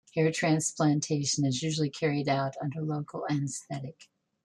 [0.15, 4.09] Hair transplantation is usually carried out under local anaesthetic.